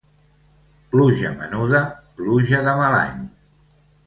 [0.95, 1.83] Pluja menuda,
[2.21, 3.23] pluja de mal any.